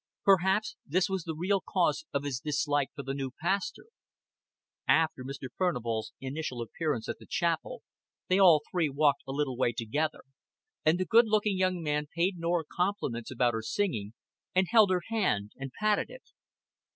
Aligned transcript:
Perhaps 0.23 0.77
this 0.83 1.07
was 1.09 1.25
the 1.25 1.35
real 1.35 1.61
cause 1.61 2.05
of 2.11 2.23
his 2.23 2.39
dislike 2.39 2.89
for 2.95 3.03
the 3.03 3.13
new 3.13 3.29
pastor. 3.39 3.85
After 4.87 5.23
Mr. 5.23 5.49
Furnival's 5.55 6.11
initial 6.19 6.59
appearance 6.63 7.07
at 7.07 7.19
the 7.19 7.27
chapel, 7.27 7.83
they 8.27 8.39
all 8.39 8.63
three 8.71 8.89
walked 8.89 9.21
a 9.27 9.31
little 9.31 9.55
way 9.57 9.73
together, 9.73 10.23
and 10.83 10.99
the 10.99 11.05
good 11.05 11.27
looking 11.27 11.55
young 11.55 11.83
man 11.83 12.07
paid 12.15 12.37
Norah 12.39 12.65
compliments 12.65 13.29
about 13.29 13.53
her 13.53 13.61
singing, 13.61 14.15
and 14.55 14.65
held 14.71 14.89
her 14.89 15.03
hand 15.09 15.51
and 15.57 15.71
patted 15.79 16.09
it. 16.09 16.23